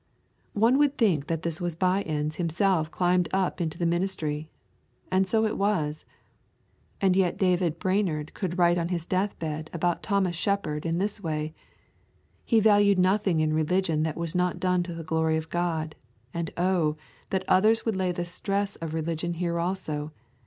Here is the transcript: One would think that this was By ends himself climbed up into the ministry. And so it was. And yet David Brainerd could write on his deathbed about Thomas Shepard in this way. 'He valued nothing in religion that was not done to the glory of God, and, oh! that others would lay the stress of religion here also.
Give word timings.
One 0.55 0.79
would 0.79 0.97
think 0.97 1.27
that 1.27 1.43
this 1.43 1.61
was 1.61 1.75
By 1.75 2.01
ends 2.01 2.37
himself 2.37 2.89
climbed 2.89 3.29
up 3.31 3.61
into 3.61 3.77
the 3.77 3.85
ministry. 3.85 4.49
And 5.11 5.29
so 5.29 5.45
it 5.45 5.59
was. 5.59 6.05
And 6.99 7.15
yet 7.15 7.37
David 7.37 7.77
Brainerd 7.77 8.33
could 8.33 8.57
write 8.57 8.79
on 8.79 8.87
his 8.87 9.05
deathbed 9.05 9.69
about 9.71 10.01
Thomas 10.01 10.35
Shepard 10.35 10.87
in 10.87 10.97
this 10.97 11.21
way. 11.21 11.53
'He 12.45 12.59
valued 12.59 12.97
nothing 12.97 13.41
in 13.41 13.53
religion 13.53 14.01
that 14.01 14.17
was 14.17 14.33
not 14.33 14.59
done 14.59 14.81
to 14.81 14.95
the 14.95 15.03
glory 15.03 15.37
of 15.37 15.49
God, 15.49 15.93
and, 16.33 16.49
oh! 16.57 16.97
that 17.29 17.43
others 17.47 17.85
would 17.85 17.95
lay 17.95 18.11
the 18.11 18.25
stress 18.25 18.75
of 18.77 18.95
religion 18.95 19.35
here 19.35 19.59
also. 19.59 20.11